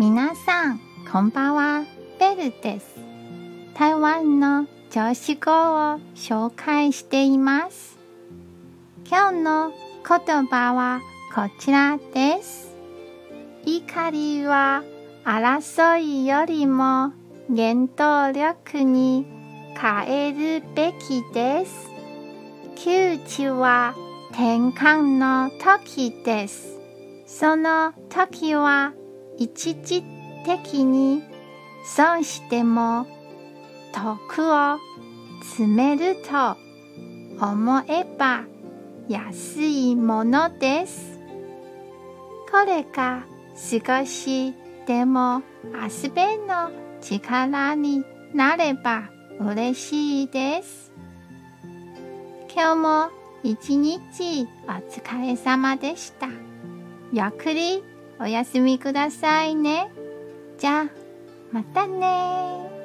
[0.00, 1.84] 皆さん、こんばんは。
[2.20, 2.86] ベルです。
[3.74, 7.98] 台湾の調子語を紹介しています。
[9.10, 9.72] 今日の
[10.08, 11.00] 言葉は
[11.34, 12.72] こちらです。
[13.64, 14.84] 怒りは
[15.24, 17.12] 争いよりも
[17.48, 19.26] 原動力に
[19.76, 21.90] 変えるべきです。
[22.76, 23.96] 窮地は
[24.30, 26.78] 転換の時です。
[27.26, 28.92] その時は
[29.38, 30.02] 一時
[30.44, 31.22] 的に
[31.84, 33.06] 損しても
[33.92, 34.78] 徳を
[35.42, 36.56] 詰めると
[37.40, 38.44] 思えば
[39.08, 41.20] 安いものです。
[42.50, 43.24] これが
[43.54, 44.54] 少し
[44.86, 46.70] でも遊べの
[47.00, 50.90] 力になれば嬉しいです。
[52.52, 53.10] 今日も
[53.44, 56.26] 一日お疲れ様でした。
[57.12, 57.84] ゆっくり
[58.20, 59.90] お休みくださいね。
[60.58, 60.84] じゃあ、
[61.52, 62.77] またね